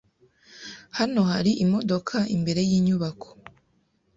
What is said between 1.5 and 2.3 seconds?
imodoka